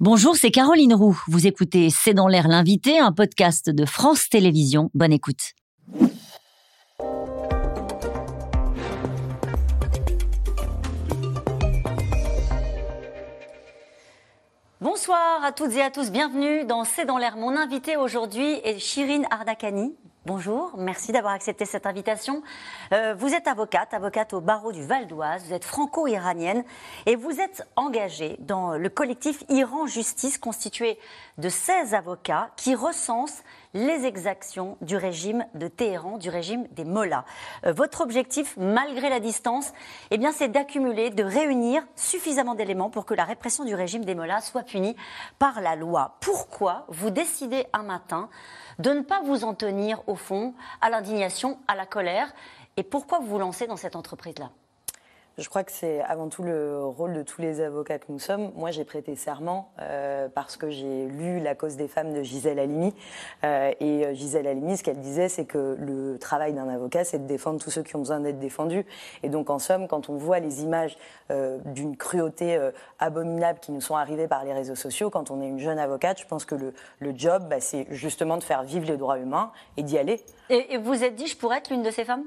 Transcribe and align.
Bonjour, 0.00 0.36
c'est 0.36 0.52
Caroline 0.52 0.94
Roux. 0.94 1.20
Vous 1.26 1.48
écoutez 1.48 1.90
C'est 1.90 2.14
dans 2.14 2.28
l'air 2.28 2.46
l'invité, 2.46 3.00
un 3.00 3.10
podcast 3.10 3.68
de 3.68 3.84
France 3.84 4.28
Télévisions. 4.28 4.92
Bonne 4.94 5.12
écoute. 5.12 5.54
Bonsoir 14.80 15.42
à 15.42 15.50
toutes 15.50 15.72
et 15.72 15.82
à 15.82 15.90
tous, 15.90 16.12
bienvenue 16.12 16.64
dans 16.64 16.84
C'est 16.84 17.04
dans 17.04 17.18
l'air. 17.18 17.36
Mon 17.36 17.56
invité 17.56 17.96
aujourd'hui 17.96 18.60
est 18.62 18.78
Chirine 18.78 19.26
Ardakani. 19.32 19.96
Bonjour, 20.28 20.72
merci 20.76 21.10
d'avoir 21.10 21.32
accepté 21.32 21.64
cette 21.64 21.86
invitation. 21.86 22.42
Euh, 22.92 23.14
vous 23.14 23.32
êtes 23.32 23.48
avocate, 23.48 23.94
avocate 23.94 24.34
au 24.34 24.42
barreau 24.42 24.72
du 24.72 24.82
Val 24.84 25.06
d'Oise, 25.06 25.46
vous 25.46 25.54
êtes 25.54 25.64
franco-iranienne 25.64 26.64
et 27.06 27.16
vous 27.16 27.40
êtes 27.40 27.66
engagée 27.76 28.36
dans 28.40 28.76
le 28.76 28.90
collectif 28.90 29.42
Iran 29.48 29.86
Justice 29.86 30.36
constitué 30.36 30.98
de 31.38 31.48
16 31.48 31.94
avocats 31.94 32.50
qui 32.56 32.74
recensent 32.74 33.42
les 33.74 34.06
exactions 34.06 34.76
du 34.80 34.96
régime 34.96 35.44
de 35.54 35.68
Téhéran, 35.68 36.18
du 36.18 36.30
régime 36.30 36.66
des 36.72 36.84
Mollahs. 36.84 37.24
Euh, 37.66 37.72
votre 37.72 38.00
objectif, 38.00 38.56
malgré 38.56 39.08
la 39.08 39.20
distance, 39.20 39.72
eh 40.10 40.18
bien, 40.18 40.32
c'est 40.32 40.48
d'accumuler, 40.48 41.10
de 41.10 41.24
réunir 41.24 41.82
suffisamment 41.96 42.54
d'éléments 42.54 42.90
pour 42.90 43.06
que 43.06 43.14
la 43.14 43.24
répression 43.24 43.64
du 43.64 43.74
régime 43.74 44.04
des 44.04 44.14
Mollahs 44.14 44.42
soit 44.42 44.62
punie 44.62 44.96
par 45.38 45.60
la 45.60 45.76
loi. 45.76 46.16
Pourquoi 46.20 46.84
vous 46.88 47.10
décidez 47.10 47.66
un 47.72 47.82
matin 47.82 48.28
de 48.78 48.90
ne 48.90 49.02
pas 49.02 49.20
vous 49.22 49.44
en 49.44 49.54
tenir, 49.54 50.02
au 50.06 50.14
fond, 50.14 50.54
à 50.80 50.90
l'indignation, 50.90 51.58
à 51.68 51.74
la 51.74 51.86
colère? 51.86 52.32
Et 52.76 52.82
pourquoi 52.82 53.18
vous 53.18 53.26
vous 53.26 53.38
lancez 53.38 53.66
dans 53.66 53.76
cette 53.76 53.96
entreprise-là? 53.96 54.50
Je 55.38 55.48
crois 55.48 55.62
que 55.62 55.70
c'est 55.70 56.00
avant 56.02 56.28
tout 56.28 56.42
le 56.42 56.84
rôle 56.84 57.14
de 57.14 57.22
tous 57.22 57.40
les 57.40 57.60
avocats 57.60 57.98
que 57.98 58.06
nous 58.08 58.18
sommes. 58.18 58.50
Moi, 58.56 58.72
j'ai 58.72 58.84
prêté 58.84 59.14
serment 59.14 59.70
euh, 59.80 60.28
parce 60.28 60.56
que 60.56 60.68
j'ai 60.68 61.06
lu 61.06 61.38
La 61.38 61.54
cause 61.54 61.76
des 61.76 61.86
femmes 61.86 62.12
de 62.12 62.22
Gisèle 62.22 62.58
Halimi. 62.58 62.92
Euh, 63.44 63.72
et 63.78 64.04
euh, 64.04 64.14
Gisèle 64.14 64.48
Halimi, 64.48 64.76
ce 64.76 64.82
qu'elle 64.82 64.98
disait, 64.98 65.28
c'est 65.28 65.44
que 65.44 65.76
le 65.78 66.18
travail 66.18 66.54
d'un 66.54 66.68
avocat, 66.68 67.04
c'est 67.04 67.20
de 67.20 67.26
défendre 67.26 67.62
tous 67.62 67.70
ceux 67.70 67.84
qui 67.84 67.94
ont 67.94 68.00
besoin 68.00 68.18
d'être 68.18 68.40
défendus. 68.40 68.84
Et 69.22 69.28
donc, 69.28 69.48
en 69.48 69.60
somme, 69.60 69.86
quand 69.86 70.08
on 70.08 70.16
voit 70.16 70.40
les 70.40 70.62
images 70.62 70.98
d'une 71.66 71.96
cruauté 71.96 72.58
abominable 72.98 73.58
qui 73.60 73.70
nous 73.70 73.82
sont 73.82 73.96
arrivées 73.96 74.28
par 74.28 74.44
les 74.44 74.52
réseaux 74.52 74.74
sociaux, 74.74 75.10
quand 75.10 75.30
on 75.30 75.42
est 75.42 75.46
une 75.46 75.58
jeune 75.58 75.78
avocate, 75.78 76.18
je 76.18 76.26
pense 76.26 76.44
que 76.44 76.54
le, 76.54 76.72
job, 77.14 77.48
bah, 77.48 77.60
c'est 77.60 77.86
justement 77.90 78.38
de 78.38 78.42
faire 78.42 78.62
vivre 78.62 78.86
les 78.86 78.96
droits 78.96 79.18
humains 79.18 79.52
et 79.76 79.82
d'y 79.82 79.98
aller. 79.98 80.24
Et, 80.48 80.74
et 80.74 80.78
vous 80.78 81.04
êtes 81.04 81.14
dit, 81.14 81.26
je 81.26 81.36
pourrais 81.36 81.58
être 81.58 81.70
l'une 81.70 81.82
de 81.82 81.90
ces 81.90 82.04
femmes? 82.04 82.24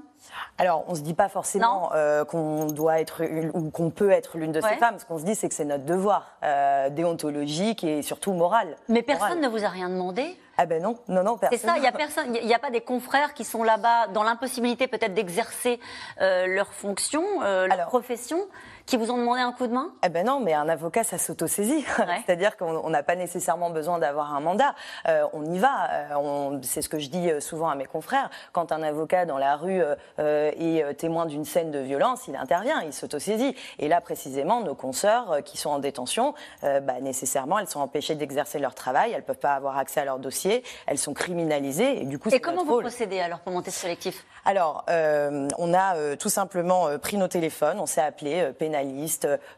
Alors, 0.58 0.86
on 0.88 0.92
ne 0.92 0.98
se 0.98 1.02
dit 1.02 1.14
pas 1.14 1.30
forcément 1.30 1.92
euh, 1.94 2.24
qu'on 2.26 2.68
doit 2.68 3.00
être 3.00 3.24
ou 3.54 3.70
qu'on 3.72 3.90
peut 3.90 4.12
être 4.12 4.38
l'une 4.38 4.52
de 4.52 4.62
ces 4.62 4.76
femmes. 4.76 5.00
Ce 5.00 5.06
qu'on 5.06 5.18
se 5.18 5.24
dit, 5.24 5.36
c'est 5.36 5.50
que 5.50 5.56
c'est 5.56 5.66
notre 5.66 5.86
devoir 5.86 6.38
euh, 6.44 6.90
déontologique 6.90 7.84
et 7.84 8.02
surtout 8.02 8.34
moral. 8.34 8.76
Mais 8.88 9.02
personne 9.02 9.42
ne 9.42 9.48
vous 9.48 9.64
a 9.66 9.70
rien 9.70 9.90
demandé 9.90 10.38
ah 10.58 10.68
ben 10.68 10.84
non, 10.84 11.00
non, 11.08 11.24
non, 11.24 11.38
personne. 11.38 11.58
C'est 11.58 11.66
ça, 11.66 11.78
il 11.78 11.82
n'y 11.82 11.88
a 11.88 11.92
personne, 11.92 12.36
il 12.36 12.46
n'y 12.46 12.54
a 12.54 12.60
pas 12.60 12.70
des 12.70 12.82
confrères 12.82 13.34
qui 13.34 13.46
sont 13.46 13.64
là-bas 13.64 14.08
dans 14.08 14.22
l'impossibilité 14.22 14.88
peut-être 14.88 15.16
d'exercer 15.16 15.80
euh, 16.20 16.46
leur 16.46 16.72
fonction, 16.74 17.24
leur 17.42 17.88
profession 17.88 18.46
qui 18.92 18.98
vous 18.98 19.10
ont 19.10 19.18
demandé 19.18 19.40
un 19.40 19.54
coup 19.54 19.68
de 19.68 19.74
main? 19.74 19.94
Eh 20.04 20.10
ben 20.10 20.26
non, 20.26 20.42
mais 20.42 20.54
un 20.54 20.68
avocat, 20.68 21.06
ça 21.06 21.18
s'autosaisit. 21.18 21.86
C'est-à-dire 22.26 22.58
qu'on 22.58 22.90
n'a 22.90 23.04
pas 23.04 23.16
nécessairement 23.16 23.70
besoin 23.70 24.00
d'avoir 24.00 24.36
un 24.36 24.42
mandat. 24.42 24.76
Euh, 25.08 25.24
on 25.32 25.46
y 25.46 25.60
va. 25.60 25.90
Euh, 26.12 26.60
c'est 26.62 26.82
ce 26.82 26.90
que 26.90 27.00
je 27.00 27.08
dis 27.08 27.32
euh, 27.32 27.40
souvent 27.40 27.70
à 27.70 27.76
mes 27.76 27.86
confrères. 27.86 28.30
Quand 28.52 28.74
un 28.74 28.84
avocat 28.84 29.26
dans 29.26 29.38
la 29.38 29.56
rue 29.56 29.82
est 30.18 30.94
témoin 30.96 31.26
d'une 31.26 31.46
scène 31.46 31.72
de 31.72 31.80
violence, 31.80 32.28
il 32.28 32.36
intervient, 32.36 32.82
il 32.82 32.92
s'autosaisit. 32.92 33.56
Et 33.80 33.88
là, 33.88 34.02
précisément, 34.02 34.60
nos 34.60 34.76
consoeurs 34.76 35.42
qui 35.46 35.56
sont 35.56 35.70
en 35.70 35.80
détention, 35.80 36.34
bah, 36.62 37.00
nécessairement, 37.02 37.60
elles 37.60 37.70
sont 37.70 37.80
empêchées 37.80 38.16
d'exercer 38.16 38.60
leur 38.60 38.76
travail. 38.76 39.12
Elles 39.12 39.22
ne 39.22 39.26
peuvent 39.26 39.38
pas 39.38 39.54
avoir 39.54 39.78
accès 39.78 40.02
à 40.02 40.06
leur 40.06 40.20
dossier. 40.20 40.64
Elles 40.86 40.98
sont 40.98 41.14
criminalisées. 41.14 42.02
Et 42.02 42.06
du 42.06 42.20
coup, 42.20 42.28
Et 42.30 42.42
comment 42.42 42.66
vous 42.66 42.82
procédez 42.82 43.22
alors 43.22 43.40
pour 43.40 43.54
monter 43.54 43.72
ce 43.72 43.84
collectif? 43.84 44.26
Alors, 44.44 44.84
on 44.90 45.74
a 45.74 46.16
tout 46.18 46.30
simplement 46.30 46.98
pris 47.00 47.16
nos 47.16 47.30
téléphones, 47.30 47.80
on 47.80 47.86
s'est 47.86 48.02
appelé 48.02 48.52
pénalistes, 48.58 48.81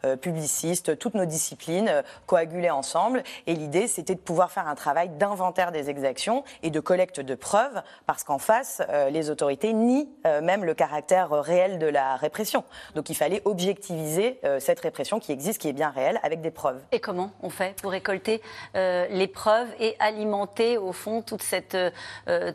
euh, 0.05 0.15
publicistes, 0.15 0.97
toutes 0.97 1.13
nos 1.13 1.25
disciplines 1.25 1.87
euh, 1.89 2.01
coagulées 2.25 2.69
ensemble. 2.69 3.23
Et 3.47 3.53
l'idée, 3.53 3.87
c'était 3.87 4.15
de 4.15 4.19
pouvoir 4.19 4.51
faire 4.51 4.67
un 4.67 4.75
travail 4.75 5.09
d'inventaire 5.09 5.71
des 5.71 5.89
exactions 5.89 6.43
et 6.61 6.69
de 6.69 6.79
collecte 6.79 7.19
de 7.19 7.35
preuves, 7.35 7.81
parce 8.05 8.23
qu'en 8.23 8.37
face, 8.37 8.81
euh, 8.89 9.09
les 9.09 9.29
autorités 9.29 9.73
nient 9.73 10.09
même 10.23 10.63
le 10.63 10.73
caractère 10.73 11.29
réel 11.31 11.79
de 11.79 11.87
la 11.87 12.15
répression. 12.15 12.63
Donc 12.95 13.09
il 13.09 13.15
fallait 13.15 13.41
objectiviser 13.45 14.39
cette 14.59 14.79
répression 14.79 15.19
qui 15.19 15.31
existe, 15.31 15.59
qui 15.59 15.67
est 15.67 15.73
bien 15.73 15.89
réelle, 15.89 16.19
avec 16.23 16.41
des 16.41 16.51
preuves. 16.51 16.81
Et 16.91 16.99
comment 16.99 17.31
on 17.41 17.49
fait 17.49 17.75
pour 17.81 17.91
récolter 17.91 18.41
les 18.73 19.27
preuves 19.27 19.67
et 19.79 19.95
alimenter, 19.99 20.77
au 20.77 20.91
fond, 20.91 21.21
toute 21.21 21.43
cette, 21.43 21.77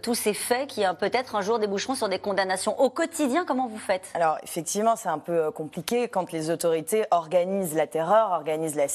tous 0.03 0.15
ces 0.15 0.35
faits 0.35 0.69
qui 0.69 0.83
peut-être 0.99 1.37
un 1.37 1.43
jour 1.43 1.59
déboucheront 1.59 1.95
sur 1.95 2.09
des 2.09 2.19
condamnations 2.19 2.79
Au 2.81 2.91
quotidien, 2.91 3.45
comment 3.47 3.67
vous 3.67 3.79
faites? 3.79 4.09
Alors 4.15 4.39
effectivement, 4.43 4.97
c'est 4.97 5.09
un 5.09 5.19
peu 5.19 5.51
compliqué 5.51 6.09
quand 6.09 6.33
les 6.33 6.51
autorités 6.51 6.58
organisent 7.11 7.75
la 7.75 7.87
terreur, 7.87 8.33
organisent 8.33 8.77
la 8.77 8.87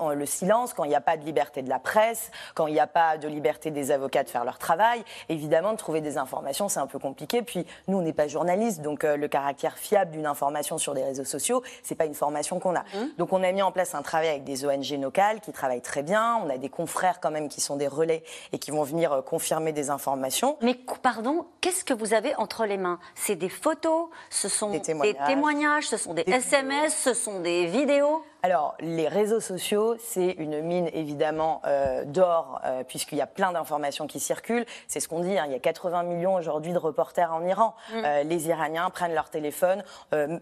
euh, 0.00 0.14
le 0.14 0.26
silence, 0.26 0.74
quand 0.74 0.84
il 0.84 0.88
n'y 0.88 0.94
a 0.94 1.00
pas 1.00 1.16
de 1.16 1.24
liberté 1.24 1.62
de 1.62 1.68
la 1.68 1.78
presse, 1.78 2.30
quand 2.54 2.66
il 2.66 2.74
n'y 2.74 2.80
a 2.80 2.86
pas 2.86 3.18
de 3.18 3.28
liberté 3.28 3.70
des 3.70 3.90
avocats 3.90 4.24
de 4.24 4.30
faire 4.30 4.44
leur 4.44 4.58
travail. 4.58 5.04
Évidemment, 5.28 5.72
de 5.72 5.76
trouver 5.76 6.00
des 6.00 6.18
informations, 6.18 6.68
c'est 6.68 6.80
un 6.80 6.86
peu 6.86 6.98
compliqué. 6.98 7.42
Puis, 7.42 7.66
nous, 7.88 7.98
on 7.98 8.02
n'est 8.02 8.12
pas 8.12 8.28
journalistes, 8.28 8.80
donc 8.80 9.04
euh, 9.04 9.16
le 9.16 9.28
caractère 9.28 9.76
fiable 9.76 10.12
d'une 10.12 10.26
information 10.26 10.78
sur 10.78 10.94
des 10.94 11.04
réseaux 11.04 11.24
sociaux, 11.24 11.62
c'est 11.82 11.94
pas 11.94 12.06
une 12.06 12.14
formation 12.14 12.58
qu'on 12.58 12.74
a. 12.74 12.80
Mmh. 12.80 13.16
Donc, 13.18 13.32
on 13.32 13.42
a 13.42 13.52
mis 13.52 13.62
en 13.62 13.72
place 13.72 13.94
un 13.94 14.02
travail 14.02 14.28
avec 14.28 14.44
des 14.44 14.64
ONG 14.64 14.90
locales 15.00 15.40
qui 15.40 15.52
travaillent 15.52 15.82
très 15.82 16.02
bien. 16.02 16.40
On 16.44 16.50
a 16.50 16.58
des 16.58 16.68
confrères 16.68 17.20
quand 17.20 17.30
même 17.30 17.48
qui 17.48 17.60
sont 17.60 17.76
des 17.76 17.88
relais 17.88 18.22
et 18.52 18.58
qui 18.58 18.70
vont 18.70 18.82
venir 18.82 19.12
euh, 19.12 19.22
confirmer 19.22 19.72
des 19.72 19.90
informations. 19.90 20.56
Mais 20.62 20.76
pardon, 21.02 21.46
qu'est-ce 21.60 21.84
que 21.84 21.94
vous 21.94 22.14
avez 22.14 22.34
entre 22.36 22.66
les 22.66 22.76
mains? 22.76 22.98
C'est 23.14 23.36
des 23.36 23.48
photos, 23.48 24.08
ce 24.30 24.48
sont 24.48 24.70
des 24.70 24.80
témoignages, 24.80 25.88
ce 25.88 25.96
sont 25.96 26.14
des, 26.14 26.24
des 26.24 26.32
SMS, 26.32 26.99
ce 27.00 27.14
sont 27.14 27.40
des 27.40 27.66
vidéos 27.66 28.24
alors, 28.42 28.74
les 28.80 29.06
réseaux 29.06 29.40
sociaux, 29.40 29.96
c'est 29.98 30.30
une 30.38 30.62
mine 30.62 30.88
évidemment 30.94 31.60
euh, 31.66 32.04
d'or, 32.06 32.60
euh, 32.64 32.84
puisqu'il 32.84 33.18
y 33.18 33.20
a 33.20 33.26
plein 33.26 33.52
d'informations 33.52 34.06
qui 34.06 34.18
circulent. 34.18 34.64
C'est 34.88 35.00
ce 35.00 35.08
qu'on 35.08 35.20
dit, 35.20 35.38
hein, 35.38 35.44
il 35.46 35.52
y 35.52 35.54
a 35.54 35.58
80 35.58 36.04
millions 36.04 36.34
aujourd'hui 36.34 36.72
de 36.72 36.78
reporters 36.78 37.32
en 37.32 37.44
Iran. 37.44 37.74
Mm. 37.92 38.02
Euh, 38.02 38.22
les 38.22 38.48
Iraniens 38.48 38.88
prennent 38.88 39.14
leur 39.14 39.28
téléphone, 39.28 39.82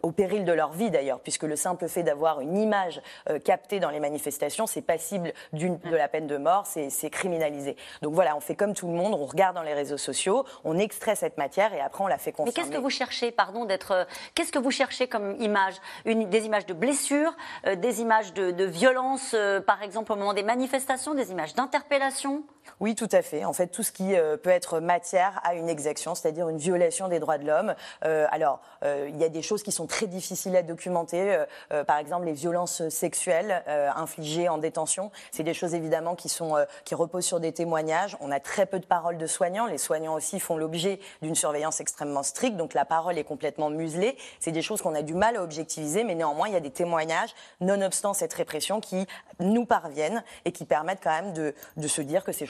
au 0.02 0.12
péril 0.12 0.44
de 0.44 0.52
leur 0.52 0.72
vie 0.72 0.90
d'ailleurs, 0.90 1.20
puisque 1.20 1.42
le 1.42 1.56
simple 1.56 1.88
fait 1.88 2.02
d'avoir 2.02 2.40
une 2.40 2.56
image 2.56 3.00
captée 3.44 3.80
dans 3.80 3.90
les 3.90 4.00
manifestations, 4.00 4.66
c'est 4.66 4.82
passible 4.82 5.32
d'une 5.52 5.78
de 5.78 5.96
la 5.96 6.08
peine 6.08 6.26
de 6.26 6.36
mort, 6.36 6.66
c'est 6.66 7.10
criminalisé. 7.10 7.76
Donc 8.02 8.14
voilà, 8.14 8.36
on 8.36 8.40
fait 8.40 8.54
comme 8.54 8.74
tout 8.74 8.86
le 8.86 8.94
monde, 8.94 9.14
on 9.14 9.24
regarde 9.24 9.54
dans 9.54 9.62
les 9.62 9.74
réseaux 9.74 9.98
sociaux, 9.98 10.44
on 10.64 10.78
extrait 10.78 11.16
cette 11.16 11.38
matière 11.38 11.74
et 11.74 11.80
après 11.80 12.04
on 12.04 12.06
la 12.06 12.18
fait 12.18 12.32
confirmer. 12.32 12.52
Mais 12.56 12.62
qu'est-ce 12.62 12.76
que 12.76 12.82
vous 12.82 12.90
cherchez, 12.90 13.30
pardon, 13.30 13.64
d'être. 13.64 14.06
Qu'est-ce 14.34 14.52
que 14.52 14.58
vous 14.58 14.70
cherchez 14.70 15.08
comme 15.08 15.36
image? 15.40 15.74
Une, 16.04 16.28
Des 16.28 16.46
images 16.46 16.66
de 16.66 16.74
blessures, 16.74 17.34
des 17.64 17.87
images 18.00 18.32
de, 18.34 18.50
de 18.50 18.64
violence, 18.64 19.32
euh, 19.34 19.60
par 19.60 19.82
exemple, 19.82 20.12
au 20.12 20.16
moment 20.16 20.34
des 20.34 20.42
manifestations, 20.42 21.14
des 21.14 21.30
images 21.30 21.54
d'interpellation 21.54 22.44
Oui, 22.80 22.94
tout 22.94 23.08
à 23.12 23.22
fait. 23.22 23.44
En 23.44 23.52
fait, 23.52 23.68
tout 23.68 23.82
ce 23.82 23.92
qui 23.92 24.14
euh, 24.14 24.36
peut 24.36 24.50
être 24.50 24.80
matière 24.80 25.40
à 25.44 25.54
une 25.54 25.68
exaction, 25.68 26.14
c'est-à-dire 26.14 26.48
une 26.48 26.58
violation 26.58 27.08
des 27.08 27.18
droits 27.18 27.38
de 27.38 27.46
l'homme. 27.46 27.74
Euh, 28.04 28.26
alors, 28.30 28.60
il 28.82 29.16
y 29.16 29.24
a 29.24 29.28
des 29.28 29.42
choses 29.42 29.62
qui 29.62 29.72
sont 29.72 29.86
très 29.86 30.06
difficiles 30.06 30.54
à 30.56 30.62
documenter. 30.62 31.44
par 31.86 31.98
exemple, 31.98 32.26
les 32.26 32.32
violences 32.32 32.88
sexuelles 32.88 33.64
infligées 33.66 34.48
en 34.48 34.58
détention. 34.58 35.10
C'est 35.32 35.42
des 35.42 35.52
choses 35.52 35.74
évidemment 35.74 36.14
qui, 36.14 36.28
sont, 36.28 36.54
qui 36.84 36.94
reposent 36.94 37.24
sur 37.24 37.40
des 37.40 37.52
témoignages. 37.52 38.16
On 38.20 38.30
a 38.30 38.38
très 38.38 38.66
peu 38.66 38.78
de 38.78 38.86
paroles 38.86 39.18
de 39.18 39.26
soignants. 39.26 39.66
Les 39.66 39.78
soignants 39.78 40.14
aussi 40.14 40.38
font 40.38 40.56
l'objet 40.56 41.00
d'une 41.22 41.34
surveillance 41.34 41.80
extrêmement 41.80 42.22
stricte. 42.22 42.56
Donc 42.56 42.72
la 42.72 42.84
parole 42.84 43.18
est 43.18 43.24
complètement 43.24 43.68
muselée. 43.68 44.16
C'est 44.38 44.52
des 44.52 44.62
choses 44.62 44.80
qu'on 44.80 44.94
a 44.94 45.02
du 45.02 45.14
mal 45.14 45.36
à 45.36 45.42
objectiviser, 45.42 46.04
mais 46.04 46.14
néanmoins, 46.14 46.46
il 46.46 46.54
y 46.54 46.56
a 46.56 46.60
des 46.60 46.70
témoignages 46.70 47.34
non 47.60 47.78
nonobstant 47.78 48.14
cette 48.14 48.34
répression, 48.34 48.80
qui 48.80 49.06
nous 49.40 49.64
parviennent 49.64 50.22
et 50.44 50.52
qui 50.52 50.64
permettent 50.64 51.00
quand 51.02 51.22
même 51.22 51.32
de, 51.32 51.54
se 51.86 52.02
dire 52.02 52.24
que 52.24 52.32
ces 52.32 52.46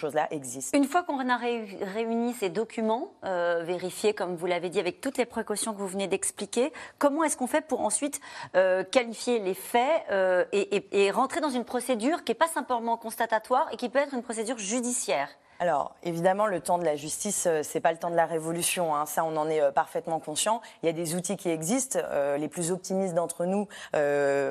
Une 0.75 0.85
fois 0.85 1.03
qu'on 1.03 1.29
a 1.29 1.37
réuni 1.37 2.33
ces 2.35 2.49
documents, 2.49 3.13
euh, 3.25 3.63
vérifiés, 3.65 4.15
comme 4.15 4.37
vous 4.37 4.47
l'avez 4.47 4.69
dit, 4.69 4.81
avec 4.81 5.01
toutes 5.01 5.19
les 5.19 5.27
précautions 5.27 5.73
que 5.73 5.79
vous 5.79 5.89
venez 5.89 6.07
d'expliquer, 6.07 6.73
comment 6.99 7.25
est-ce 7.25 7.37
qu'on 7.37 7.47
fait 7.47 7.67
pour 7.67 7.81
ensuite 7.81 8.21
euh, 8.57 8.85
qualifier 8.85 9.39
les 9.39 9.55
faits 9.55 10.05
euh, 10.11 10.45
et, 10.53 10.85
et 10.93 11.11
rentrer 11.11 11.41
dans 11.41 11.51
une 11.51 11.65
procédure 11.65 12.25
qui 12.25 12.33
n'est 12.33 12.37
pas 12.37 12.49
simplement 12.49 12.97
constatatoire 12.97 13.69
et 13.73 13.77
qui 13.77 13.89
peut 13.89 13.99
être 13.99 14.15
une 14.15 14.23
procédure 14.23 14.59
judiciaire? 14.59 15.29
Alors, 15.61 15.97
évidemment, 16.05 16.47
le 16.47 16.61
temps 16.61 16.79
de 16.79 16.85
la 16.85 16.95
justice, 16.95 17.47
euh, 17.49 17.63
c'est 17.65 17.81
pas 17.81 17.91
le 17.91 17.99
temps 17.99 18.11
de 18.11 18.15
la 18.15 18.27
révolution. 18.27 18.95
Hein. 18.95 19.07
Ça, 19.07 19.25
on 19.25 19.37
en 19.37 19.49
est 19.49 19.61
euh, 19.61 19.73
parfaitement 19.73 20.21
conscient. 20.21 20.61
Il 20.83 20.87
y 20.87 20.89
a 20.89 20.93
des 20.93 21.17
outils 21.17 21.37
qui 21.37 21.51
existent. 21.51 21.99
Euh, 22.01 22.37
les 22.37 22.47
plus 22.47 22.71
optimistes 22.71 23.15
d'entre 23.15 23.45
nous 23.45 23.67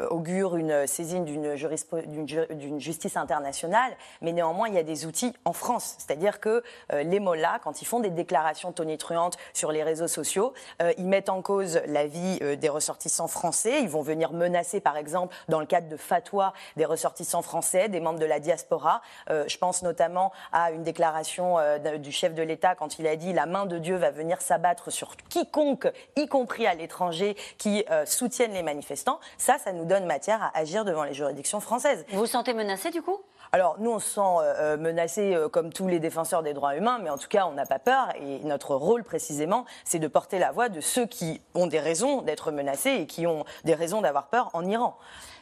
augurent 0.09 0.57
une 0.57 0.85
saisine 0.87 1.23
d'une 1.23 2.79
justice 2.79 3.15
internationale, 3.17 3.91
mais 4.21 4.31
néanmoins, 4.31 4.67
il 4.67 4.73
y 4.73 4.77
a 4.77 4.83
des 4.83 5.05
outils 5.05 5.33
en 5.45 5.53
France. 5.53 5.95
C'est-à-dire 5.97 6.39
que 6.39 6.63
les 6.91 7.19
mollahs, 7.19 7.59
quand 7.63 7.81
ils 7.81 7.85
font 7.85 7.99
des 7.99 8.09
déclarations 8.09 8.71
tonitruantes 8.71 9.37
sur 9.53 9.71
les 9.71 9.83
réseaux 9.83 10.07
sociaux, 10.07 10.53
ils 10.97 11.05
mettent 11.05 11.29
en 11.29 11.41
cause 11.41 11.81
la 11.85 12.07
vie 12.07 12.39
des 12.57 12.69
ressortissants 12.69 13.27
français. 13.27 13.81
Ils 13.81 13.89
vont 13.89 14.01
venir 14.01 14.33
menacer, 14.33 14.79
par 14.79 14.97
exemple, 14.97 15.35
dans 15.49 15.59
le 15.59 15.65
cadre 15.65 15.89
de 15.89 15.97
fatwa, 15.97 16.53
des 16.75 16.85
ressortissants 16.85 17.41
français, 17.41 17.89
des 17.89 17.99
membres 17.99 18.19
de 18.19 18.25
la 18.25 18.39
diaspora. 18.39 19.01
je 19.29 19.57
pense 19.57 19.83
notamment 19.83 20.31
à 20.51 20.71
une 20.71 20.83
déclaration 20.83 20.96
déclaration 20.97 21.59
euh, 21.59 21.97
du 21.99 22.11
chef 22.11 22.33
de 22.33 22.41
l'État 22.41 22.73
quand 22.73 22.97
il 22.97 23.05
a 23.05 23.15
dit 23.15 23.31
la 23.31 23.45
main 23.45 23.67
de 23.67 23.77
Dieu 23.77 23.97
va 23.97 24.09
venir 24.09 24.41
s'abattre 24.41 24.91
sur 24.91 25.15
quiconque, 25.29 25.87
y 26.15 26.27
compris 26.27 26.65
à 26.65 26.73
l'étranger, 26.73 27.37
qui 27.59 27.85
euh, 27.91 28.03
soutiennent 28.07 28.53
les 28.53 28.63
manifestants, 28.63 29.19
ça, 29.37 29.59
ça 29.59 29.73
nous 29.73 29.85
donne 29.85 30.05
matière 30.05 30.41
à 30.41 30.57
agir 30.57 30.85
devant 30.85 31.03
les 31.03 31.13
juridictions 31.13 31.59
françaises. 31.59 32.03
Vous 32.09 32.19
vous 32.19 32.25
sentez 32.25 32.55
menacé 32.55 32.89
du 32.89 33.03
coup? 33.03 33.19
Alors 33.51 33.77
nous, 33.79 33.91
on 33.91 33.99
se 33.99 34.09
sent 34.09 34.21
euh, 34.21 34.77
menacé 34.77 35.37
comme 35.51 35.71
tous 35.71 35.87
les 35.87 35.99
défenseurs 35.99 36.43
des 36.43 36.53
droits 36.53 36.75
humains, 36.75 36.99
mais 37.01 37.09
en 37.09 37.17
tout 37.17 37.27
cas, 37.27 37.45
on 37.47 37.53
n'a 37.53 37.65
pas 37.65 37.79
peur. 37.79 38.09
Et 38.21 38.39
notre 38.39 38.75
rôle, 38.75 39.03
précisément, 39.03 39.65
c'est 39.83 39.99
de 39.99 40.07
porter 40.07 40.39
la 40.39 40.51
voix 40.51 40.69
de 40.69 40.81
ceux 40.81 41.05
qui 41.05 41.41
ont 41.53 41.67
des 41.67 41.79
raisons 41.79 42.21
d'être 42.21 42.51
menacés 42.51 42.91
et 42.91 43.05
qui 43.07 43.27
ont 43.27 43.45
des 43.63 43.73
raisons 43.73 44.01
d'avoir 44.01 44.27
peur 44.27 44.49
en 44.53 44.65
Iran. 44.65 44.97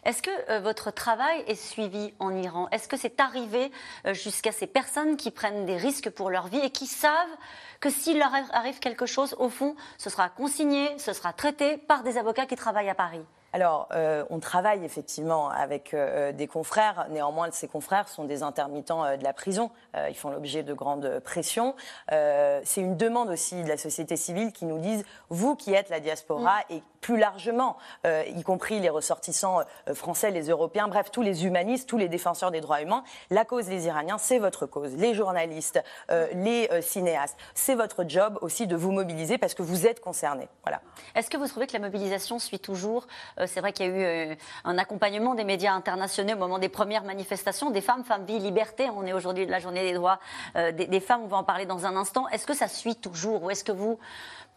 Est-ce 0.06 0.22
que 0.22 0.52
euh, 0.52 0.60
votre 0.60 0.92
travail 0.92 1.44
est 1.48 1.56
suivi 1.56 2.14
en 2.20 2.36
Iran? 2.36 2.68
Est-ce 2.72 2.88
que 2.88 2.96
c'est 2.96 3.20
arrivé 3.20 3.72
euh, 4.06 4.14
jusqu'à 4.14 4.52
ces 4.52 4.68
personnes 4.68 5.18
qui 5.18 5.32
prennent 5.32 5.66
des 5.66 5.78
risques 5.78 6.12
pour 6.12 6.30
leur 6.30 6.48
vie 6.48 6.60
et 6.60 6.70
qui 6.70 6.86
savent 6.86 7.36
que 7.80 7.90
s'il 7.90 8.20
leur 8.20 8.32
arrive 8.54 8.78
quelque 8.80 9.08
chose, 9.08 9.36
au 9.40 9.50
fond, 9.50 9.76
ce 9.98 10.12
sera 10.12 10.30
consigné, 10.30 10.98
ce 11.00 11.12
sera 11.12 11.34
traité 11.34 11.78
par 11.78 12.04
des 12.04 12.20
avocats 12.20 12.46
qui 12.46 12.56
travaillent 12.56 12.90
à 12.90 12.96
Paris? 12.96 13.26
Alors, 13.56 13.88
euh, 13.94 14.26
on 14.30 14.40
travaille 14.40 14.84
effectivement 14.84 15.48
avec 15.48 15.94
euh, 15.94 16.34
des 16.34 16.46
confrères. 16.46 17.08
Néanmoins, 17.10 17.48
ces 17.52 17.70
confrères 17.70 18.10
sont 18.10 18.26
des 18.26 18.44
intermittents 18.44 19.06
euh, 19.06 19.16
de 19.16 19.24
la 19.24 19.32
prison. 19.32 19.72
ils 20.10 20.16
font 20.18 20.30
l'objet 20.30 20.62
de 20.62 20.74
grandes 20.74 21.22
pressions. 21.24 21.74
c'est 22.10 22.82
une 22.82 22.98
demande 22.98 23.30
aussi 23.30 23.64
de 23.64 23.70
la 23.70 23.78
société 23.78 24.18
civile 24.18 24.52
qui 24.52 24.66
nous 24.66 24.80
dise, 24.80 25.06
vous 25.30 25.56
qui 25.56 25.74
êtes 25.74 25.88
la 25.88 26.02
diaspora 26.02 26.58
mm. 26.70 26.74
et 26.74 26.84
plus 27.06 27.18
largement, 27.18 27.78
y 28.04 28.42
compris 28.44 28.80
les 28.80 28.90
ressortissants 28.90 29.60
français, 29.94 30.32
les 30.32 30.50
Européens, 30.50 30.88
bref, 30.88 31.12
tous 31.12 31.22
les 31.22 31.46
humanistes, 31.46 31.88
tous 31.88 31.98
les 31.98 32.10
défenseurs 32.10 32.50
des 32.50 32.62
droits 32.62 32.82
humains, 32.82 33.04
la 33.30 33.46
cause 33.46 33.68
des 33.68 33.86
Iraniens, 33.86 34.18
c'est 34.18 34.40
votre 34.40 34.66
cause. 34.66 34.96
Les 34.96 35.14
journalistes, 35.14 35.82
les 36.10 36.68
cinéastes, 36.82 37.38
c'est 37.54 37.76
votre 37.76 38.06
job 38.08 38.40
aussi 38.42 38.66
de 38.66 38.76
vous 38.76 38.92
mobiliser 38.92 39.38
parce 39.38 39.54
que 39.54 39.62
vous 39.62 39.86
êtes 39.86 40.00
concernés. 40.00 40.50
Voilà. 40.64 40.82
Est-ce 41.14 41.30
que 41.30 41.38
vous 41.38 41.48
trouvez 41.48 41.68
que 41.68 41.74
la 41.74 41.80
mobilisation 41.80 42.40
suit 42.40 42.60
toujours 42.60 43.06
c'est 43.48 43.62
vrai 43.62 43.74
qu'il 43.74 43.86
y 43.86 43.90
a 43.90 43.92
eu 43.92 44.32
euh, 44.32 44.36
un 44.64 44.78
accompagnement 44.78 45.36
des 45.36 45.44
médias 45.44 45.74
internationaux 45.74 46.34
au 46.34 46.38
moment 46.38 46.60
des 46.60 46.70
premières 46.70 47.04
manifestations. 47.04 47.72
Des 47.72 47.82
femmes, 47.82 48.04
femmes, 48.04 48.26
vie, 48.26 48.40
liberté. 48.40 48.90
On 48.96 49.06
est 49.06 49.14
aujourd'hui 49.14 49.46
de 49.46 49.52
la 49.52 49.60
journée 49.60 49.84
des 49.84 49.94
droits 49.94 50.20
euh, 50.56 50.72
des, 50.72 51.00
femmes. 51.00 51.22
On 51.24 51.28
va 51.28 51.38
en 51.38 51.44
parler 51.44 51.66
dans 51.66 51.86
un 51.86 51.96
instant. 51.96 52.28
Est-ce 52.30 52.46
que 52.46 52.54
ça 52.54 52.68
suit 52.68 52.96
toujours 52.96 53.44
ou 53.44 53.50
est-ce 53.50 53.64
que 53.64 53.72
vous 53.72 54.00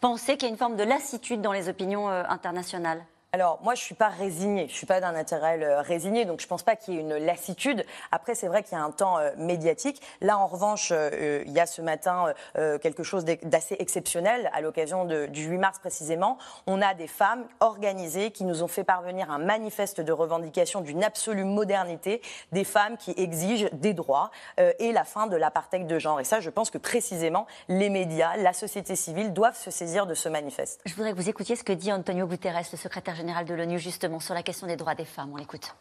pensez 0.01 0.37
qu'il 0.37 0.45
y 0.45 0.47
a 0.47 0.53
une 0.53 0.59
forme 0.59 0.77
de 0.77 0.85
lassitude 0.85 1.41
dans 1.41 1.53
les 1.53 1.69
opinions 1.69 2.09
euh, 2.09 2.23
internationales 2.29 3.05
alors 3.33 3.61
moi 3.63 3.75
je 3.75 3.83
suis 3.83 3.95
pas 3.95 4.09
résignée, 4.09 4.69
je 4.69 4.75
suis 4.75 4.87
pas 4.87 5.01
d'un 5.01 5.15
intérêt 5.15 5.63
euh, 5.63 5.83
résigné, 5.83 6.25
donc 6.25 6.41
je 6.41 6.47
pense 6.47 6.63
pas 6.63 6.77
qu'il 6.77 6.95
y 6.95 6.97
ait 6.97 7.01
une 7.01 7.17
lassitude. 7.17 7.85
Après 8.11 8.35
c'est 8.35 8.49
vrai 8.49 8.63
qu'il 8.63 8.73
y 8.79 8.81
a 8.81 8.83
un 8.83 8.91
temps 8.91 9.19
euh, 9.19 9.33
médiatique. 9.37 10.01
Là 10.23 10.39
en 10.39 10.47
revanche 10.47 10.93
euh, 10.93 11.43
il 11.45 11.53
y 11.53 11.61
a 11.61 11.67
ce 11.67 11.83
matin 11.83 12.33
quelque 12.55 13.03
chose 13.03 13.25
d'assez 13.25 13.77
exceptionnel 13.79 14.51
à 14.53 14.61
l'occasion 14.61 15.05
du 15.05 15.45
8 15.45 15.59
mars 15.59 15.79
précisément. 15.79 16.39
On 16.67 16.81
a 16.81 16.95
des 16.95 17.07
femmes 17.07 17.45
organisées 17.61 18.31
qui 18.31 18.45
nous 18.45 18.63
ont 18.63 18.69
fait 18.69 18.85
parvenir 18.85 19.31
un 19.31 19.39
manifeste 19.39 20.01
de 20.01 20.13
revendication 20.13 20.81
d'une 20.81 21.05
absolue 21.05 21.45
modernité, 21.45 22.21
des 22.53 22.65
femmes 22.65 22.97
qui 22.97 23.15
exigent 23.17 23.69
des 23.73 23.95
droits 23.95 24.31
et 24.79 24.93
la 24.93 25.05
fin 25.05 25.27
de 25.27 25.37
l'apartheid 25.37 25.87
de 25.87 25.99
genre. 25.99 26.21
Et 26.21 26.25
ça 26.25 26.41
je 26.41 26.51
pense 26.51 26.71
que 26.71 26.79
précisément 26.79 27.47
les 27.69 27.91
médias, 27.91 28.37
la 28.37 28.53
société 28.53 28.97
civile 28.97 29.33
doivent 29.33 29.59
se 29.59 29.71
saisir 29.71 30.07
de 30.07 30.15
ce 30.15 30.29
manifeste. 30.29 30.81
Je 30.87 30.95
voudrais 30.95 31.13
que 31.13 31.17
vous 31.17 31.29
écoutiez 31.29 31.57
ce 31.57 31.65
que 31.65 31.73
dit 31.73 31.93
Antonio 31.93 32.27
Guterres, 32.27 32.63
le 32.73 32.79
secrétaire 32.79 33.18
général 33.19 33.45
de 33.45 33.55
l'ONU, 33.55 33.79
justement, 33.79 34.21
sur 34.21 34.35
la 34.35 34.43
question 34.43 34.67
des 34.67 34.77
droits 34.77 34.95
des 34.95 35.05
femmes. 35.05 35.31
On 35.33 35.37
l'écoute. 35.37 35.75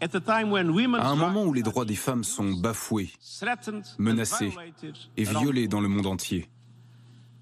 À 0.00 1.08
un 1.08 1.16
moment 1.16 1.44
où 1.44 1.52
les 1.52 1.62
droits 1.62 1.84
des 1.84 1.96
femmes 1.96 2.24
sont 2.24 2.52
bafoués, 2.52 3.10
menacés 3.98 4.52
et 5.16 5.24
violés 5.24 5.66
dans 5.66 5.80
le 5.80 5.88
monde 5.88 6.06
entier, 6.06 6.48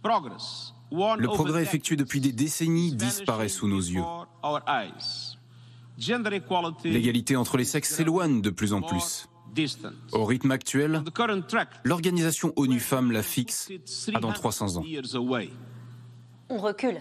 le 0.04 1.26
progrès 1.26 1.62
effectué 1.62 1.96
depuis 1.96 2.20
des 2.20 2.32
décennies 2.32 2.92
disparaît 2.94 3.48
sous 3.48 3.68
nos 3.68 3.80
yeux. 3.80 4.04
L'égalité 6.84 7.36
entre 7.36 7.56
les 7.56 7.64
sexes 7.64 7.94
s'éloigne 7.94 8.40
de 8.40 8.50
plus 8.50 8.72
en 8.72 8.82
plus. 8.82 9.28
Au 10.12 10.24
rythme 10.24 10.50
actuel, 10.50 11.02
l'organisation 11.84 12.52
ONU 12.56 12.78
Femmes 12.78 13.10
la 13.10 13.22
fixe 13.22 13.70
à 14.14 14.20
dans 14.20 14.32
300 14.32 14.76
ans. 14.76 14.84
On 16.48 16.58
recule. 16.58 17.00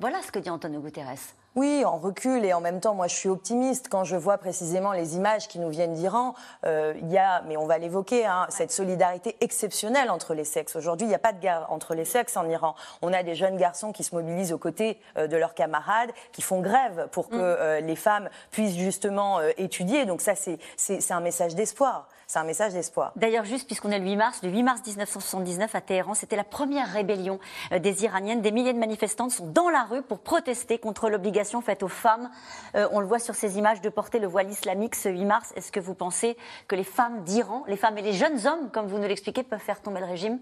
Voilà 0.00 0.22
ce 0.22 0.30
que 0.30 0.38
dit 0.38 0.48
Antonio 0.48 0.80
Guterres. 0.80 1.34
Oui, 1.56 1.84
en 1.84 1.98
recul 1.98 2.44
et 2.44 2.52
en 2.52 2.60
même 2.60 2.78
temps, 2.78 2.94
moi 2.94 3.08
je 3.08 3.16
suis 3.16 3.28
optimiste 3.28 3.88
quand 3.88 4.04
je 4.04 4.14
vois 4.14 4.38
précisément 4.38 4.92
les 4.92 5.16
images 5.16 5.48
qui 5.48 5.58
nous 5.58 5.70
viennent 5.70 5.94
d'Iran. 5.94 6.34
Euh, 6.64 6.94
il 7.02 7.10
y 7.10 7.18
a, 7.18 7.42
mais 7.48 7.56
on 7.56 7.66
va 7.66 7.78
l'évoquer, 7.78 8.24
hein, 8.24 8.46
cette 8.48 8.70
solidarité 8.70 9.36
exceptionnelle 9.40 10.08
entre 10.08 10.34
les 10.34 10.44
sexes. 10.44 10.76
Aujourd'hui, 10.76 11.06
il 11.06 11.08
n'y 11.08 11.16
a 11.16 11.18
pas 11.18 11.32
de 11.32 11.40
guerre 11.40 11.66
entre 11.70 11.96
les 11.96 12.04
sexes 12.04 12.36
en 12.36 12.48
Iran. 12.48 12.76
On 13.02 13.12
a 13.12 13.24
des 13.24 13.34
jeunes 13.34 13.56
garçons 13.56 13.90
qui 13.90 14.04
se 14.04 14.14
mobilisent 14.14 14.52
aux 14.52 14.58
côtés 14.58 15.00
euh, 15.16 15.26
de 15.26 15.36
leurs 15.36 15.54
camarades, 15.54 16.12
qui 16.30 16.42
font 16.42 16.60
grève 16.60 17.08
pour 17.10 17.28
que 17.28 17.34
mm. 17.34 17.40
euh, 17.40 17.80
les 17.80 17.96
femmes 17.96 18.30
puissent 18.52 18.76
justement 18.76 19.40
étudier. 19.56 20.06
Donc 20.06 20.20
ça, 20.20 20.34
c'est 20.36 21.10
un 21.10 21.20
message 21.20 21.56
d'espoir 21.56 22.08
c'est 22.30 22.38
un 22.38 22.44
message 22.44 22.74
d'espoir. 22.74 23.12
D'ailleurs, 23.16 23.46
juste 23.46 23.66
puisqu'on 23.66 23.90
est 23.90 23.98
le 23.98 24.04
8 24.04 24.16
mars, 24.16 24.42
le 24.42 24.50
8 24.50 24.62
mars 24.62 24.82
1979 24.86 25.74
à 25.74 25.80
Téhéran, 25.80 26.12
c'était 26.12 26.36
la 26.36 26.44
première 26.44 26.86
rébellion 26.86 27.40
euh, 27.72 27.78
des 27.78 28.04
Iraniennes. 28.04 28.42
Des 28.42 28.52
milliers 28.52 28.74
de 28.74 28.78
manifestantes 28.78 29.30
sont 29.30 29.46
dans 29.46 29.70
la 29.70 29.84
rue 29.84 30.02
pour 30.02 30.18
protester 30.18 30.76
contre 30.76 31.08
l'obligation 31.08 31.62
faite 31.62 31.82
aux 31.82 31.88
femmes, 31.88 32.28
euh, 32.74 32.86
on 32.92 33.00
le 33.00 33.06
voit 33.06 33.18
sur 33.18 33.34
ces 33.34 33.56
images, 33.56 33.80
de 33.80 33.88
porter 33.88 34.18
le 34.18 34.26
voile 34.26 34.50
islamique 34.50 34.94
ce 34.94 35.08
8 35.08 35.24
mars. 35.24 35.52
Est-ce 35.56 35.72
que 35.72 35.80
vous 35.80 35.94
pensez 35.94 36.36
que 36.68 36.76
les 36.76 36.84
femmes 36.84 37.24
d'Iran, 37.24 37.64
les 37.66 37.78
femmes 37.78 37.96
et 37.96 38.02
les 38.02 38.12
jeunes 38.12 38.46
hommes, 38.46 38.70
comme 38.72 38.88
vous 38.88 38.98
nous 38.98 39.08
l'expliquez, 39.08 39.42
peuvent 39.42 39.58
faire 39.58 39.80
tomber 39.80 40.00
le 40.00 40.06
régime? 40.06 40.38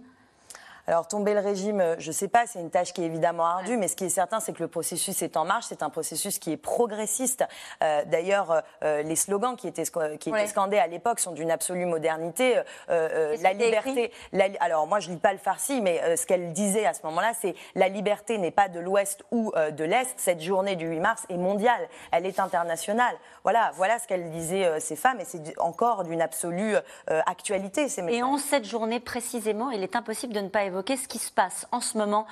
Alors 0.89 1.09
tomber 1.09 1.35
le 1.35 1.41
régime, 1.41 1.81
euh, 1.81 1.97
je 1.99 2.09
ne 2.09 2.13
sais 2.13 2.29
pas, 2.29 2.47
c'est 2.47 2.61
une 2.61 2.71
tâche 2.71 2.93
qui 2.93 3.03
est 3.03 3.07
évidemment 3.07 3.45
ardue, 3.45 3.77
mais 3.77 3.89
ce 3.89 3.97
qui 3.97 4.05
est 4.05 4.09
certain, 4.09 4.39
c'est 4.39 4.53
que 4.53 4.63
le 4.63 4.69
processus 4.69 5.21
est 5.23 5.37
en 5.37 5.45
marche. 5.45 5.67
C'est 5.69 5.83
un 5.83 5.91
processus 5.91 6.39
qui 6.39 6.53
est 6.53 6.57
progressiste. 6.57 7.45
Euh, 7.83 8.05
d'ailleurs, 8.07 8.63
euh, 8.85 9.03
les 9.03 9.17
slogans 9.17 9.57
qui 9.57 9.67
étaient, 9.67 9.83
qui 10.19 10.31
étaient 10.31 10.47
scandés 10.47 10.79
à 10.79 10.87
l'époque 10.87 11.19
sont 11.19 11.33
d'une 11.33 11.51
absolue 11.51 11.87
modernité. 11.87 12.61
la 12.89 13.53
liberté. 13.53 14.13
alors 14.61 14.87
moi, 14.87 15.01
je 15.01 15.11
lis 15.11 15.17
pas 15.17 15.33
le 15.33 15.39
farci, 15.39 15.81
mais 15.81 16.17
ce 16.17 16.27
qu'elle 16.27 16.53
disait 16.53 16.87
à 16.87 16.95
ce 16.95 17.03
moment-là, 17.05 17.33
c'est 17.41 17.55
la 17.75 17.89
liberté 17.89 18.39
n'est 18.39 18.51
pas 18.51 18.69
de 18.69 18.79
l'Ouest 18.79 19.25
ou 19.31 19.53
de 19.57 19.85
l'Est. 19.85 20.15
Cette 20.17 20.41
journée 20.41 20.77
du 20.77 20.87
8 20.87 21.01
mars 21.01 21.27
est 21.29 21.37
mondiale. 21.37 21.89
Elle 22.13 22.27
est 22.27 22.39
internationale. 22.39 23.15
Voilà, 23.43 23.73
voilà 23.75 23.99
ce 23.99 24.07
qu'elle 24.07 24.31
disait 24.31 24.81
ces 24.81 24.97
femmes, 24.97 25.21
et 25.21 25.25
c'est 25.25 25.59
encore 25.59 26.05
d'une 26.05 26.23
absolue 26.23 26.77
actualité. 27.09 27.89
Ces 27.89 28.03
et 28.09 28.23
en 28.23 28.39
cette 28.39 28.65
journée 28.65 29.01
précisément, 29.01 29.71
il 29.71 29.83
est 29.83 29.97
impossible 29.97 30.33
de 30.33 30.41
ne 30.41 30.49
pas 30.49 30.65
évoquer 30.65 30.76
ce 30.97 31.09
qui 31.09 31.19
se 31.19 31.31
passe 31.31 31.67
en 31.73 31.81
ce 31.81 31.99
moment 31.99 32.27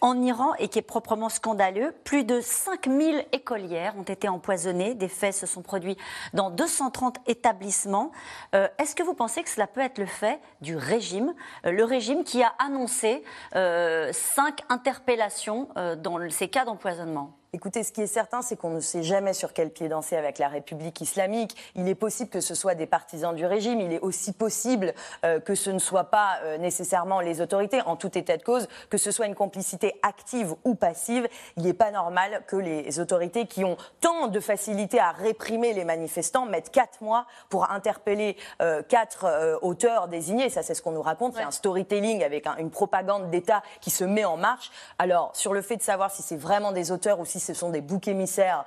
en 0.00 0.20
Iran 0.22 0.52
et 0.58 0.68
qui 0.68 0.78
est 0.78 0.82
proprement 0.82 1.28
scandaleux. 1.28 1.94
Plus 2.04 2.24
de 2.24 2.40
5000 2.40 3.24
écolières 3.32 3.94
ont 3.98 4.02
été 4.02 4.28
empoisonnées. 4.28 4.94
Des 4.94 5.08
faits 5.08 5.34
se 5.34 5.46
sont 5.46 5.62
produits 5.62 5.96
dans 6.32 6.50
230 6.50 7.18
établissements. 7.26 8.12
Euh, 8.54 8.68
est-ce 8.78 8.94
que 8.94 9.02
vous 9.02 9.14
pensez 9.14 9.42
que 9.42 9.50
cela 9.50 9.66
peut 9.66 9.80
être 9.80 9.98
le 9.98 10.06
fait 10.06 10.40
du 10.60 10.76
régime? 10.76 11.34
Euh, 11.66 11.72
Le 11.72 11.84
régime 11.84 12.24
qui 12.24 12.42
a 12.42 12.52
annoncé 12.58 13.22
euh, 13.54 14.10
cinq 14.12 14.62
interpellations 14.68 15.68
dans 15.98 16.18
ces 16.30 16.48
cas 16.48 16.64
d'empoisonnement 16.64 17.32
Écoutez, 17.54 17.84
ce 17.84 17.92
qui 17.92 18.02
est 18.02 18.08
certain, 18.08 18.42
c'est 18.42 18.56
qu'on 18.56 18.70
ne 18.70 18.80
sait 18.80 19.04
jamais 19.04 19.32
sur 19.32 19.52
quel 19.52 19.70
pied 19.70 19.88
danser 19.88 20.16
avec 20.16 20.38
la 20.38 20.48
République 20.48 21.00
islamique. 21.00 21.54
Il 21.76 21.86
est 21.86 21.94
possible 21.94 22.28
que 22.28 22.40
ce 22.40 22.52
soit 22.52 22.74
des 22.74 22.86
partisans 22.86 23.32
du 23.32 23.46
régime. 23.46 23.80
Il 23.80 23.92
est 23.92 24.00
aussi 24.00 24.32
possible 24.32 24.92
euh, 25.24 25.38
que 25.38 25.54
ce 25.54 25.70
ne 25.70 25.78
soit 25.78 26.10
pas 26.10 26.38
euh, 26.42 26.58
nécessairement 26.58 27.20
les 27.20 27.40
autorités. 27.40 27.80
En 27.82 27.94
tout 27.94 28.18
état 28.18 28.36
de 28.36 28.42
cause, 28.42 28.66
que 28.90 28.98
ce 28.98 29.12
soit 29.12 29.26
une 29.26 29.36
complicité 29.36 29.94
active 30.02 30.52
ou 30.64 30.74
passive, 30.74 31.28
il 31.56 31.62
n'est 31.62 31.74
pas 31.74 31.92
normal 31.92 32.42
que 32.48 32.56
les 32.56 32.98
autorités 32.98 33.46
qui 33.46 33.64
ont 33.64 33.76
tant 34.00 34.26
de 34.26 34.40
facilité 34.40 34.98
à 34.98 35.12
réprimer 35.12 35.74
les 35.74 35.84
manifestants 35.84 36.46
mettent 36.46 36.72
quatre 36.72 37.02
mois 37.02 37.24
pour 37.50 37.70
interpeller 37.70 38.36
euh, 38.62 38.82
quatre 38.82 39.60
auteurs 39.62 40.08
désignés. 40.08 40.50
Ça, 40.50 40.64
c'est 40.64 40.74
ce 40.74 40.82
qu'on 40.82 40.90
nous 40.90 41.02
raconte. 41.02 41.36
C'est 41.36 41.42
un 41.42 41.52
storytelling 41.52 42.24
avec 42.24 42.48
une 42.58 42.70
propagande 42.70 43.30
d'État 43.30 43.62
qui 43.80 43.90
se 43.90 44.02
met 44.02 44.24
en 44.24 44.36
marche. 44.36 44.72
Alors, 44.98 45.30
sur 45.36 45.54
le 45.54 45.62
fait 45.62 45.76
de 45.76 45.82
savoir 45.82 46.10
si 46.10 46.22
c'est 46.22 46.34
vraiment 46.34 46.72
des 46.72 46.90
auteurs 46.90 47.20
ou 47.20 47.24
si 47.24 47.43
ce 47.44 47.54
sont 47.54 47.70
des 47.70 47.80
boucs 47.80 48.08
émissaires 48.08 48.64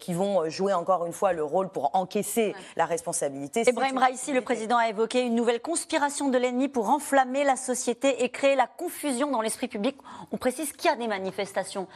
qui 0.00 0.12
vont 0.12 0.48
jouer 0.50 0.72
encore 0.72 1.06
une 1.06 1.12
fois 1.12 1.32
le 1.32 1.44
rôle 1.44 1.68
pour 1.68 1.94
encaisser 1.94 2.54
la 2.76 2.84
responsabilité. 2.84 3.62
Ibrahim 3.66 3.98
Raïssi, 3.98 4.32
le 4.32 4.40
président, 4.40 4.76
a 4.76 4.88
évoqué 4.88 5.22
une 5.22 5.34
nouvelle 5.34 5.60
conspiration 5.60 6.28
de 6.28 6.38
l'ennemi 6.38 6.68
pour 6.68 6.88
enflammer 6.90 7.44
la 7.44 7.56
société 7.56 8.24
et 8.24 8.28
créer 8.28 8.56
la 8.56 8.66
confusion 8.66 9.30
dans 9.30 9.40
l'esprit 9.40 9.68
public. 9.68 9.96
On 10.32 10.36
précise 10.36 10.72
qu'il 10.72 10.90
y 10.90 10.92
a 10.92 10.96
des 10.96 11.08
manifestations 11.08 11.86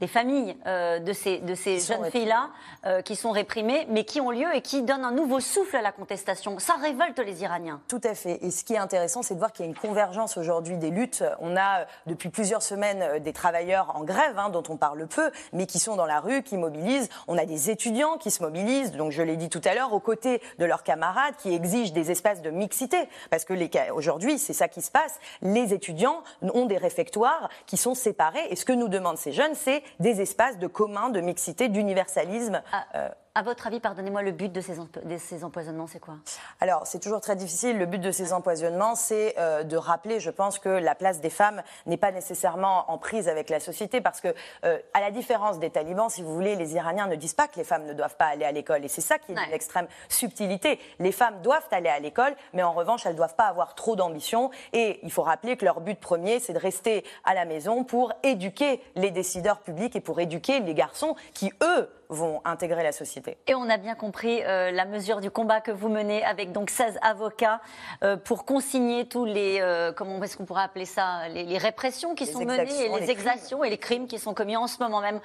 des 0.00 0.06
familles 0.06 0.56
euh, 0.66 0.98
de 0.98 1.12
ces, 1.12 1.38
de 1.38 1.54
ces 1.54 1.80
jeunes 1.80 2.10
filles-là 2.10 2.50
euh, 2.86 3.02
qui 3.02 3.16
sont 3.16 3.30
réprimées, 3.30 3.86
mais 3.90 4.04
qui 4.04 4.20
ont 4.20 4.30
lieu 4.30 4.46
et 4.54 4.60
qui 4.60 4.82
donnent 4.82 5.04
un 5.04 5.12
nouveau 5.12 5.40
souffle 5.40 5.76
à 5.76 5.82
la 5.82 5.92
contestation. 5.92 6.58
Ça 6.58 6.74
révolte 6.74 7.18
les 7.18 7.42
Iraniens. 7.42 7.80
Tout 7.88 8.00
à 8.04 8.14
fait. 8.14 8.38
Et 8.42 8.50
ce 8.50 8.64
qui 8.64 8.74
est 8.74 8.78
intéressant, 8.78 9.22
c'est 9.22 9.34
de 9.34 9.38
voir 9.38 9.52
qu'il 9.52 9.64
y 9.64 9.68
a 9.68 9.70
une 9.70 9.76
convergence 9.76 10.36
aujourd'hui 10.36 10.76
des 10.76 10.90
luttes. 10.90 11.24
On 11.40 11.56
a 11.56 11.86
depuis 12.06 12.28
plusieurs 12.28 12.62
semaines 12.62 13.02
euh, 13.02 13.18
des 13.18 13.32
travailleurs 13.32 13.96
en 13.96 14.04
grève, 14.04 14.38
hein, 14.38 14.50
dont 14.50 14.62
on 14.68 14.76
parle 14.76 15.06
peu, 15.06 15.30
mais 15.52 15.66
qui 15.66 15.78
sont 15.78 15.96
dans 15.96 16.06
la 16.06 16.20
rue, 16.20 16.42
qui 16.42 16.56
mobilisent. 16.56 17.08
On 17.26 17.36
a 17.36 17.44
des 17.44 17.70
étudiants 17.70 18.16
qui 18.18 18.30
se 18.30 18.42
mobilisent, 18.42 18.92
donc 18.92 19.12
je 19.12 19.22
l'ai 19.22 19.36
dit 19.36 19.48
tout 19.48 19.62
à 19.64 19.74
l'heure, 19.74 19.92
aux 19.92 20.00
côtés 20.00 20.40
de 20.58 20.64
leurs 20.64 20.82
camarades, 20.82 21.34
qui 21.38 21.54
exigent 21.54 21.92
des 21.92 22.10
espaces 22.10 22.42
de 22.42 22.50
mixité. 22.50 22.96
Parce 23.30 23.44
que 23.44 23.54
aujourd'hui, 23.92 24.38
c'est 24.38 24.52
ça 24.52 24.68
qui 24.68 24.82
se 24.82 24.90
passe. 24.90 25.18
Les 25.42 25.74
étudiants 25.74 26.22
ont 26.42 26.66
des 26.66 26.76
réfectoires 26.76 27.48
qui 27.66 27.76
sont 27.76 27.94
séparés. 27.94 28.46
Et 28.50 28.56
ce 28.56 28.64
que 28.64 28.72
nous 28.72 28.88
demandent 28.88 29.18
ces 29.18 29.32
jeunes, 29.32 29.54
c'est 29.54 29.82
des 30.00 30.20
espaces 30.20 30.58
de 30.58 30.66
commun, 30.66 31.10
de 31.10 31.20
mixité, 31.20 31.68
d'universalisme. 31.68 32.62
Ah. 32.72 32.86
Euh, 32.94 33.08
à 33.34 33.42
votre 33.42 33.66
avis, 33.66 33.80
pardonnez-moi, 33.80 34.22
le 34.22 34.32
but 34.32 34.52
de 34.52 34.60
ces, 34.60 34.76
ces 35.18 35.44
empoisonnements, 35.44 35.86
c'est 35.86 36.00
quoi? 36.00 36.14
Alors, 36.60 36.86
c'est 36.86 36.98
toujours 36.98 37.20
très 37.20 37.36
difficile. 37.36 37.78
Le 37.78 37.86
but 37.86 38.00
de 38.00 38.10
ces 38.10 38.32
empoisonnements, 38.32 38.94
c'est 38.94 39.34
euh, 39.38 39.62
de 39.62 39.76
rappeler, 39.76 40.20
je 40.20 40.30
pense, 40.30 40.58
que 40.58 40.68
la 40.68 40.94
place 40.94 41.20
des 41.20 41.30
femmes 41.30 41.62
n'est 41.86 41.96
pas 41.96 42.10
nécessairement 42.10 42.90
en 42.90 42.98
prise 42.98 43.28
avec 43.28 43.48
la 43.50 43.60
société, 43.60 44.00
parce 44.00 44.20
que, 44.20 44.34
euh, 44.64 44.78
à 44.94 45.00
la 45.00 45.10
différence 45.10 45.58
des 45.58 45.70
talibans, 45.70 46.10
si 46.10 46.22
vous 46.22 46.34
voulez, 46.34 46.56
les 46.56 46.74
Iraniens 46.74 47.06
ne 47.06 47.16
disent 47.16 47.34
pas 47.34 47.48
que 47.48 47.56
les 47.56 47.64
femmes 47.64 47.84
ne 47.84 47.92
doivent 47.92 48.16
pas 48.16 48.26
aller 48.26 48.44
à 48.44 48.52
l'école. 48.52 48.84
Et 48.84 48.88
c'est 48.88 49.00
ça 49.00 49.18
qui 49.18 49.32
est 49.32 49.34
une 49.34 49.52
extrême 49.52 49.86
subtilité. 50.08 50.80
Les 50.98 51.12
femmes 51.12 51.40
doivent 51.42 51.68
aller 51.70 51.88
à 51.88 51.98
l'école, 52.00 52.34
mais 52.54 52.62
en 52.62 52.72
revanche, 52.72 53.06
elles 53.06 53.12
ne 53.12 53.18
doivent 53.18 53.36
pas 53.36 53.46
avoir 53.46 53.74
trop 53.74 53.96
d'ambition. 53.96 54.50
Et 54.72 55.00
il 55.02 55.12
faut 55.12 55.22
rappeler 55.22 55.56
que 55.56 55.64
leur 55.64 55.80
but 55.80 55.98
premier, 55.98 56.40
c'est 56.40 56.52
de 56.52 56.58
rester 56.58 57.04
à 57.24 57.34
la 57.34 57.44
maison 57.44 57.84
pour 57.84 58.12
éduquer 58.22 58.82
les 58.96 59.10
décideurs 59.10 59.60
publics 59.60 59.94
et 59.94 60.00
pour 60.00 60.20
éduquer 60.20 60.60
les 60.60 60.74
garçons 60.74 61.14
qui, 61.34 61.52
eux, 61.62 61.88
vont 62.08 62.40
intégrer 62.44 62.82
la 62.82 62.92
société. 62.92 63.36
Et 63.46 63.54
on 63.54 63.68
a 63.68 63.76
bien 63.76 63.94
compris 63.94 64.42
euh, 64.42 64.70
la 64.70 64.84
mesure 64.86 65.20
du 65.20 65.30
combat 65.30 65.60
que 65.60 65.70
vous 65.70 65.88
menez 65.88 66.24
avec 66.24 66.52
donc 66.52 66.70
16 66.70 66.98
avocats 67.02 67.60
euh, 68.02 68.16
pour 68.16 68.44
consigner 68.44 69.06
tous 69.06 69.24
les, 69.24 69.58
euh, 69.60 69.92
comment 69.92 70.22
est-ce 70.22 70.36
qu'on 70.36 70.46
pourrait 70.46 70.62
appeler 70.62 70.86
ça, 70.86 71.28
les, 71.28 71.58
répressions 71.58 72.14
qui 72.14 72.26
sont 72.26 72.44
menées 72.44 72.84
et 72.84 73.00
les, 73.00 73.10
exactions 73.10 73.64
et 73.64 73.70
les 73.70 73.78
crimes 73.78 74.06
qui 74.06 74.18
sont 74.18 74.32
commis 74.32 74.56
en 74.56 74.68
ce 74.68 74.78
moment 74.80 75.00
même 75.00 75.20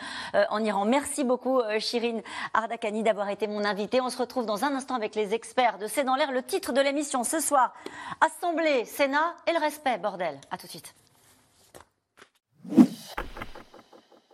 en 0.49 0.63
Iran. 0.63 0.85
Merci 0.85 1.23
beaucoup 1.23 1.61
Shirin 1.77 2.21
Ardakani 2.53 3.03
d'avoir 3.03 3.29
été 3.29 3.45
mon 3.47 3.63
invité. 3.63 4.01
On 4.01 4.09
se 4.09 4.17
retrouve 4.17 4.45
dans 4.45 4.65
un 4.65 4.73
instant 4.75 4.95
avec 4.95 5.13
les 5.15 5.33
experts 5.33 5.77
de 5.77 5.87
C'est 5.87 6.03
dans 6.03 6.15
l'air. 6.15 6.31
Le 6.31 6.41
titre 6.41 6.73
de 6.73 6.81
l'émission 6.81 7.23
ce 7.23 7.39
soir, 7.39 7.73
Assemblée, 8.19 8.85
Sénat 8.85 9.35
et 9.47 9.53
le 9.53 9.59
respect, 9.59 9.97
bordel. 9.99 10.39
À 10.49 10.57
tout 10.57 10.65
de 10.65 10.71
suite. 10.71 10.93